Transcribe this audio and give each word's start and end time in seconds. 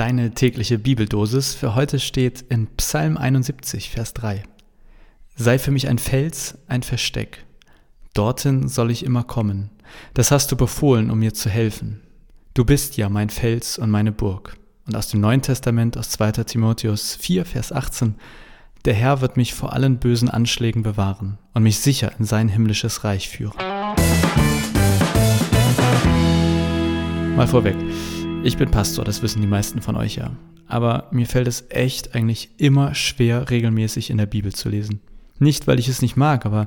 Deine 0.00 0.30
tägliche 0.30 0.78
Bibeldosis 0.78 1.52
für 1.52 1.74
heute 1.74 2.00
steht 2.00 2.40
in 2.48 2.68
Psalm 2.78 3.18
71, 3.18 3.90
Vers 3.90 4.14
3. 4.14 4.44
Sei 5.36 5.58
für 5.58 5.72
mich 5.72 5.88
ein 5.88 5.98
Fels, 5.98 6.56
ein 6.68 6.82
Versteck. 6.82 7.44
Dorthin 8.14 8.66
soll 8.66 8.90
ich 8.90 9.04
immer 9.04 9.24
kommen. 9.24 9.68
Das 10.14 10.30
hast 10.30 10.50
du 10.50 10.56
befohlen, 10.56 11.10
um 11.10 11.18
mir 11.18 11.34
zu 11.34 11.50
helfen. 11.50 12.00
Du 12.54 12.64
bist 12.64 12.96
ja 12.96 13.10
mein 13.10 13.28
Fels 13.28 13.76
und 13.76 13.90
meine 13.90 14.10
Burg. 14.10 14.56
Und 14.86 14.96
aus 14.96 15.08
dem 15.08 15.20
Neuen 15.20 15.42
Testament, 15.42 15.98
aus 15.98 16.08
2. 16.08 16.32
Timotheus 16.44 17.16
4, 17.16 17.44
Vers 17.44 17.70
18, 17.70 18.14
der 18.86 18.94
Herr 18.94 19.20
wird 19.20 19.36
mich 19.36 19.52
vor 19.52 19.74
allen 19.74 19.98
bösen 19.98 20.30
Anschlägen 20.30 20.82
bewahren 20.82 21.36
und 21.52 21.62
mich 21.62 21.78
sicher 21.78 22.10
in 22.18 22.24
sein 22.24 22.48
himmlisches 22.48 23.04
Reich 23.04 23.28
führen. 23.28 23.58
Mal 27.36 27.46
vorweg. 27.46 27.76
Ich 28.42 28.56
bin 28.56 28.70
Pastor, 28.70 29.04
das 29.04 29.22
wissen 29.22 29.42
die 29.42 29.46
meisten 29.46 29.82
von 29.82 29.96
euch 29.96 30.16
ja. 30.16 30.32
Aber 30.66 31.08
mir 31.10 31.26
fällt 31.26 31.46
es 31.46 31.66
echt 31.68 32.14
eigentlich 32.14 32.48
immer 32.56 32.94
schwer, 32.94 33.50
regelmäßig 33.50 34.08
in 34.08 34.16
der 34.16 34.26
Bibel 34.26 34.54
zu 34.54 34.70
lesen. 34.70 35.00
Nicht, 35.38 35.66
weil 35.66 35.78
ich 35.78 35.88
es 35.88 36.00
nicht 36.00 36.16
mag, 36.16 36.46
aber 36.46 36.66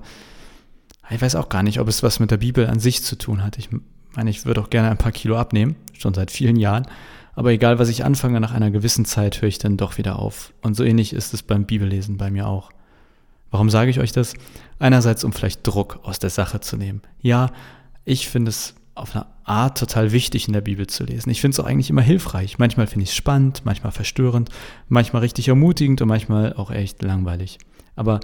ich 1.10 1.20
weiß 1.20 1.36
auch 1.36 1.50
gar 1.50 1.64
nicht, 1.64 1.80
ob 1.80 1.88
es 1.88 2.04
was 2.04 2.20
mit 2.20 2.30
der 2.30 2.38
Bibel 2.38 2.68
an 2.68 2.80
sich 2.80 3.02
zu 3.02 3.18
tun 3.18 3.44
hat. 3.44 3.58
Ich 3.58 3.70
meine, 4.16 4.30
ich 4.30 4.46
würde 4.46 4.62
auch 4.62 4.70
gerne 4.70 4.92
ein 4.92 5.00
paar 5.00 5.12
Kilo 5.12 5.36
abnehmen, 5.36 5.76
schon 5.94 6.14
seit 6.14 6.30
vielen 6.30 6.58
Jahren. 6.58 6.86
Aber 7.34 7.52
egal, 7.52 7.80
was 7.80 7.90
ich 7.90 8.06
anfange, 8.06 8.40
nach 8.40 8.54
einer 8.54 8.70
gewissen 8.70 9.06
Zeit 9.06 9.42
höre 9.42 9.50
ich 9.50 9.58
dann 9.58 9.76
doch 9.76 9.98
wieder 9.98 10.20
auf. 10.20 10.54
Und 10.62 10.76
so 10.76 10.84
ähnlich 10.84 11.12
ist 11.12 11.34
es 11.34 11.42
beim 11.42 11.66
Bibellesen 11.66 12.18
bei 12.18 12.30
mir 12.30 12.48
auch. 12.48 12.72
Warum 13.50 13.72
sage 13.72 13.90
ich 13.90 14.00
euch 14.00 14.12
das? 14.12 14.36
Einerseits, 14.78 15.24
um 15.24 15.34
vielleicht 15.34 15.66
Druck 15.66 16.00
aus 16.04 16.20
der 16.20 16.30
Sache 16.30 16.60
zu 16.60 16.78
nehmen. 16.78 17.02
Ja, 17.20 17.52
ich 18.06 18.30
finde 18.30 18.50
es 18.50 18.76
auf 18.96 19.16
eine 19.16 19.26
Art 19.44 19.78
total 19.78 20.12
wichtig 20.12 20.48
in 20.48 20.54
der 20.54 20.62
Bibel 20.62 20.88
zu 20.88 21.04
lesen. 21.04 21.30
Ich 21.30 21.42
finde 21.42 21.56
es 21.56 21.60
auch 21.60 21.66
eigentlich 21.66 21.90
immer 21.90 22.02
hilfreich. 22.02 22.60
Manchmal 22.60 22.88
finde 22.88 23.04
ich 23.04 23.10
es 23.10 23.16
spannend, 23.16 23.62
manchmal 23.66 23.92
verstörend, 23.92 24.50
manchmal 24.88 25.22
richtig 25.22 25.48
ermutigend 25.48 26.02
und 26.02 26.08
manchmal 26.08 26.54
auch 26.54 26.72
echt 26.72 27.02
langweilig. 27.02 27.58
Aber 27.96 28.20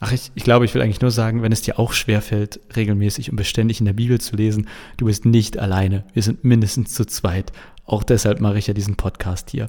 ach, 0.00 0.12
ich, 0.12 0.32
ich 0.34 0.44
glaube, 0.44 0.64
ich 0.64 0.74
will 0.74 0.82
eigentlich 0.82 1.00
nur 1.00 1.10
sagen, 1.10 1.42
wenn 1.42 1.52
es 1.52 1.62
dir 1.62 1.78
auch 1.78 1.92
schwerfällt, 1.92 2.60
regelmäßig 2.74 3.30
und 3.30 3.36
beständig 3.36 3.80
in 3.80 3.86
der 3.86 3.92
Bibel 3.92 4.20
zu 4.20 4.36
lesen, 4.36 4.68
du 4.96 5.06
bist 5.06 5.26
nicht 5.26 5.58
alleine. 5.58 6.04
Wir 6.14 6.22
sind 6.22 6.44
mindestens 6.44 6.94
zu 6.94 7.06
zweit. 7.06 7.52
Auch 7.84 8.02
deshalb 8.02 8.40
mache 8.40 8.58
ich 8.58 8.66
ja 8.66 8.74
diesen 8.74 8.96
Podcast 8.96 9.50
hier. 9.50 9.66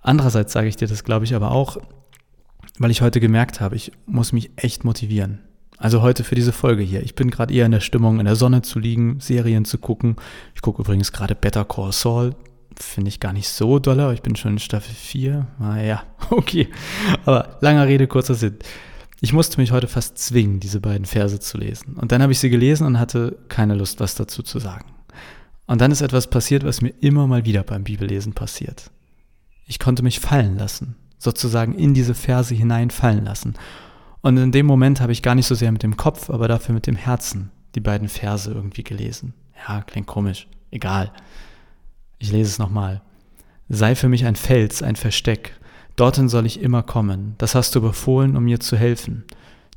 Andererseits 0.00 0.52
sage 0.52 0.68
ich 0.68 0.76
dir 0.76 0.88
das, 0.88 1.04
glaube 1.04 1.24
ich, 1.24 1.34
aber 1.34 1.52
auch, 1.52 1.78
weil 2.78 2.90
ich 2.90 3.02
heute 3.02 3.20
gemerkt 3.20 3.60
habe, 3.60 3.76
ich 3.76 3.92
muss 4.04 4.32
mich 4.32 4.50
echt 4.56 4.84
motivieren. 4.84 5.40
Also 5.78 6.02
heute 6.02 6.24
für 6.24 6.34
diese 6.34 6.52
Folge 6.52 6.82
hier. 6.82 7.02
Ich 7.02 7.14
bin 7.14 7.30
gerade 7.30 7.52
eher 7.52 7.66
in 7.66 7.72
der 7.72 7.80
Stimmung, 7.80 8.18
in 8.18 8.26
der 8.26 8.36
Sonne 8.36 8.62
zu 8.62 8.78
liegen, 8.78 9.20
Serien 9.20 9.64
zu 9.64 9.78
gucken. 9.78 10.16
Ich 10.54 10.62
gucke 10.62 10.80
übrigens 10.82 11.12
gerade 11.12 11.34
Better 11.34 11.64
Call 11.64 11.92
Saul. 11.92 12.34
Finde 12.78 13.08
ich 13.08 13.20
gar 13.20 13.32
nicht 13.32 13.48
so 13.48 13.78
doll, 13.78 14.00
aber 14.00 14.12
ich 14.12 14.22
bin 14.22 14.36
schon 14.36 14.52
in 14.52 14.58
Staffel 14.58 14.94
4. 14.94 15.46
Naja, 15.58 16.02
okay. 16.30 16.68
Aber 17.24 17.58
langer 17.60 17.86
Rede, 17.86 18.06
kurzer 18.06 18.34
Sinn. 18.34 18.56
Ich 19.20 19.32
musste 19.32 19.60
mich 19.60 19.72
heute 19.72 19.88
fast 19.88 20.18
zwingen, 20.18 20.60
diese 20.60 20.80
beiden 20.80 21.06
Verse 21.06 21.40
zu 21.40 21.56
lesen. 21.56 21.94
Und 21.94 22.12
dann 22.12 22.22
habe 22.22 22.32
ich 22.32 22.38
sie 22.38 22.50
gelesen 22.50 22.86
und 22.86 22.98
hatte 22.98 23.38
keine 23.48 23.74
Lust, 23.74 23.98
was 24.00 24.14
dazu 24.14 24.42
zu 24.42 24.58
sagen. 24.58 24.84
Und 25.66 25.80
dann 25.80 25.90
ist 25.90 26.00
etwas 26.00 26.28
passiert, 26.28 26.64
was 26.64 26.82
mir 26.82 26.92
immer 27.00 27.26
mal 27.26 27.44
wieder 27.44 27.62
beim 27.62 27.84
Bibellesen 27.84 28.34
passiert. 28.34 28.90
Ich 29.66 29.78
konnte 29.78 30.02
mich 30.02 30.20
fallen 30.20 30.56
lassen, 30.58 30.96
sozusagen 31.18 31.74
in 31.74 31.92
diese 31.92 32.14
Verse 32.14 32.54
hineinfallen 32.54 33.24
lassen. 33.24 33.54
Und 34.22 34.36
in 34.36 34.52
dem 34.52 34.66
Moment 34.66 35.00
habe 35.00 35.12
ich 35.12 35.22
gar 35.22 35.34
nicht 35.34 35.46
so 35.46 35.54
sehr 35.54 35.72
mit 35.72 35.82
dem 35.82 35.96
Kopf, 35.96 36.30
aber 36.30 36.48
dafür 36.48 36.74
mit 36.74 36.86
dem 36.86 36.96
Herzen 36.96 37.50
die 37.74 37.80
beiden 37.80 38.08
Verse 38.08 38.50
irgendwie 38.50 38.82
gelesen. 38.82 39.34
Ja, 39.68 39.82
klingt 39.82 40.06
komisch. 40.06 40.48
Egal. 40.70 41.12
Ich 42.18 42.32
lese 42.32 42.50
es 42.50 42.58
nochmal. 42.58 43.02
Sei 43.68 43.94
für 43.94 44.08
mich 44.08 44.24
ein 44.24 44.36
Fels, 44.36 44.82
ein 44.82 44.96
Versteck. 44.96 45.58
Dorthin 45.96 46.28
soll 46.28 46.46
ich 46.46 46.60
immer 46.60 46.82
kommen. 46.82 47.34
Das 47.38 47.54
hast 47.54 47.74
du 47.74 47.80
befohlen, 47.80 48.36
um 48.36 48.44
mir 48.44 48.60
zu 48.60 48.76
helfen. 48.76 49.24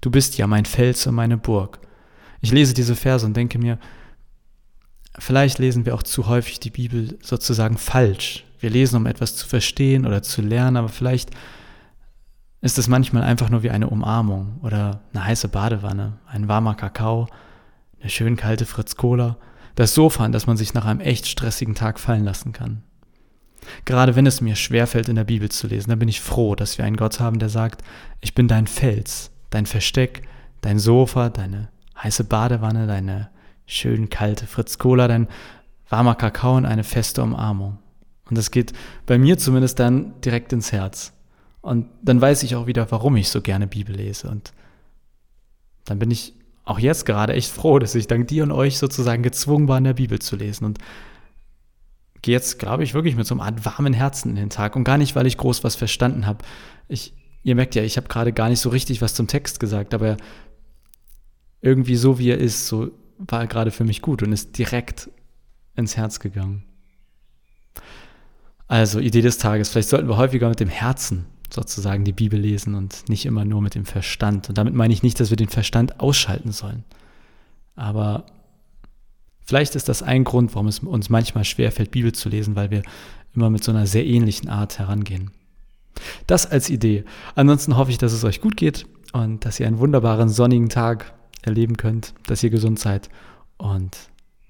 Du 0.01 0.11
bist 0.11 0.37
ja 0.37 0.47
mein 0.47 0.65
Fels 0.65 1.05
und 1.07 1.15
meine 1.15 1.37
Burg. 1.37 1.79
Ich 2.41 2.51
lese 2.51 2.73
diese 2.73 2.95
Verse 2.95 3.25
und 3.25 3.35
denke 3.35 3.59
mir, 3.59 3.79
vielleicht 5.17 5.59
lesen 5.59 5.85
wir 5.85 5.95
auch 5.95 6.03
zu 6.03 6.27
häufig 6.27 6.59
die 6.59 6.69
Bibel 6.69 7.17
sozusagen 7.21 7.77
falsch. 7.77 8.45
Wir 8.59 8.69
lesen, 8.69 8.97
um 8.97 9.05
etwas 9.05 9.35
zu 9.35 9.47
verstehen 9.47 10.05
oder 10.05 10.21
zu 10.21 10.41
lernen, 10.41 10.77
aber 10.77 10.89
vielleicht 10.89 11.31
ist 12.61 12.77
es 12.77 12.87
manchmal 12.87 13.23
einfach 13.23 13.49
nur 13.49 13.63
wie 13.63 13.69
eine 13.69 13.89
Umarmung 13.89 14.59
oder 14.61 15.01
eine 15.13 15.25
heiße 15.25 15.47
Badewanne, 15.47 16.17
ein 16.27 16.47
warmer 16.47 16.75
Kakao, 16.75 17.27
eine 18.01 18.09
schön 18.09 18.35
kalte 18.35 18.65
Fritz 18.65 18.95
Cola, 18.95 19.37
das 19.75 19.93
Sofa, 19.93 20.25
an 20.25 20.31
das 20.31 20.47
man 20.47 20.57
sich 20.57 20.73
nach 20.73 20.85
einem 20.85 20.99
echt 20.99 21.27
stressigen 21.27 21.75
Tag 21.75 21.99
fallen 21.99 22.25
lassen 22.25 22.51
kann. 22.51 22.83
Gerade 23.85 24.15
wenn 24.15 24.25
es 24.25 24.41
mir 24.41 24.55
schwerfällt, 24.55 25.09
in 25.09 25.15
der 25.15 25.23
Bibel 25.23 25.49
zu 25.49 25.67
lesen, 25.67 25.89
dann 25.89 25.99
bin 25.99 26.09
ich 26.09 26.21
froh, 26.21 26.55
dass 26.55 26.77
wir 26.77 26.85
einen 26.85 26.97
Gott 26.97 27.19
haben, 27.19 27.39
der 27.39 27.49
sagt, 27.49 27.81
ich 28.19 28.33
bin 28.33 28.47
dein 28.47 28.67
Fels, 28.67 29.31
dein 29.49 29.65
Versteck, 29.65 30.27
dein 30.61 30.79
Sofa, 30.79 31.29
deine 31.29 31.69
heiße 32.01 32.23
Badewanne, 32.23 32.87
deine 32.87 33.29
schön 33.65 34.09
kalte 34.09 34.47
Fritz 34.47 34.77
Cola, 34.77 35.07
dein 35.07 35.27
warmer 35.89 36.15
Kakao 36.15 36.57
und 36.57 36.65
eine 36.65 36.83
feste 36.83 37.21
Umarmung. 37.21 37.77
Und 38.29 38.37
das 38.37 38.51
geht 38.51 38.73
bei 39.05 39.17
mir 39.17 39.37
zumindest 39.37 39.79
dann 39.79 40.19
direkt 40.21 40.53
ins 40.53 40.71
Herz. 40.71 41.13
Und 41.61 41.87
dann 42.01 42.21
weiß 42.21 42.43
ich 42.43 42.55
auch 42.55 42.67
wieder, 42.67 42.89
warum 42.91 43.15
ich 43.17 43.29
so 43.29 43.41
gerne 43.41 43.67
Bibel 43.67 43.95
lese. 43.95 44.29
Und 44.29 44.53
dann 45.85 45.99
bin 45.99 46.11
ich 46.11 46.33
auch 46.63 46.79
jetzt 46.79 47.05
gerade 47.05 47.33
echt 47.33 47.51
froh, 47.51 47.79
dass 47.79 47.95
ich 47.95 48.07
dank 48.07 48.27
dir 48.27 48.43
und 48.43 48.51
euch 48.51 48.77
sozusagen 48.77 49.23
gezwungen 49.23 49.67
war, 49.67 49.77
in 49.77 49.83
der 49.83 49.93
Bibel 49.93 50.19
zu 50.19 50.35
lesen. 50.35 50.65
Und 50.65 50.79
gehe 52.21 52.33
jetzt, 52.33 52.59
glaube 52.59 52.83
ich, 52.83 52.93
wirklich 52.93 53.15
mit 53.15 53.27
so 53.27 53.35
einer 53.35 53.43
Art 53.43 53.65
warmen 53.65 53.93
Herzen 53.93 54.29
in 54.29 54.35
den 54.35 54.49
Tag. 54.49 54.75
Und 54.75 54.83
gar 54.83 54.97
nicht, 54.97 55.15
weil 55.15 55.27
ich 55.27 55.37
groß 55.37 55.63
was 55.63 55.75
verstanden 55.75 56.25
habe. 56.25 56.45
Ich, 56.87 57.13
ihr 57.43 57.55
merkt 57.55 57.75
ja, 57.75 57.83
ich 57.83 57.97
habe 57.97 58.07
gerade 58.07 58.33
gar 58.33 58.49
nicht 58.49 58.59
so 58.59 58.69
richtig 58.69 59.01
was 59.01 59.13
zum 59.13 59.27
Text 59.27 59.59
gesagt, 59.59 59.93
aber 59.93 60.17
irgendwie 61.61 61.95
so, 61.95 62.19
wie 62.19 62.29
er 62.29 62.37
ist, 62.37 62.67
so 62.67 62.91
war 63.17 63.41
er 63.41 63.47
gerade 63.47 63.71
für 63.71 63.83
mich 63.83 64.01
gut 64.01 64.23
und 64.23 64.31
ist 64.31 64.57
direkt 64.57 65.09
ins 65.75 65.97
Herz 65.97 66.19
gegangen. 66.19 66.63
Also, 68.67 68.99
Idee 68.99 69.21
des 69.21 69.39
Tages. 69.39 69.69
Vielleicht 69.69 69.89
sollten 69.89 70.07
wir 70.07 70.17
häufiger 70.17 70.47
mit 70.47 70.59
dem 70.59 70.69
Herzen 70.69 71.25
sozusagen 71.59 72.05
die 72.05 72.13
Bibel 72.13 72.39
lesen 72.39 72.73
und 72.73 73.09
nicht 73.09 73.25
immer 73.25 73.43
nur 73.43 73.61
mit 73.61 73.75
dem 73.75 73.85
Verstand. 73.85 74.47
Und 74.49 74.57
damit 74.57 74.73
meine 74.73 74.93
ich 74.93 75.03
nicht, 75.03 75.19
dass 75.19 75.29
wir 75.29 75.37
den 75.37 75.49
Verstand 75.49 75.99
ausschalten 75.99 76.51
sollen. 76.51 76.85
Aber 77.75 78.25
vielleicht 79.45 79.75
ist 79.75 79.89
das 79.89 80.01
ein 80.01 80.23
Grund, 80.23 80.55
warum 80.55 80.67
es 80.67 80.79
uns 80.79 81.09
manchmal 81.09 81.43
schwerfällt, 81.43 81.91
Bibel 81.91 82.13
zu 82.13 82.29
lesen, 82.29 82.55
weil 82.55 82.71
wir 82.71 82.81
immer 83.35 83.49
mit 83.49 83.63
so 83.63 83.71
einer 83.71 83.87
sehr 83.87 84.05
ähnlichen 84.05 84.49
Art 84.49 84.79
herangehen. 84.79 85.31
Das 86.27 86.49
als 86.49 86.69
Idee. 86.69 87.03
Ansonsten 87.35 87.75
hoffe 87.75 87.91
ich, 87.91 87.97
dass 87.97 88.13
es 88.13 88.23
euch 88.23 88.39
gut 88.39 88.55
geht 88.55 88.85
und 89.11 89.43
dass 89.43 89.59
ihr 89.59 89.67
einen 89.67 89.79
wunderbaren 89.79 90.29
sonnigen 90.29 90.69
Tag 90.69 91.13
erleben 91.41 91.75
könnt, 91.75 92.13
dass 92.27 92.41
ihr 92.41 92.49
gesund 92.49 92.79
seid 92.79 93.09
und 93.57 93.97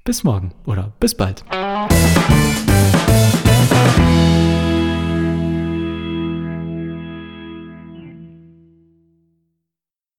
bis 0.04 0.24
morgen 0.24 0.54
oder 0.66 0.94
bis 1.00 1.16
bald. 1.16 1.44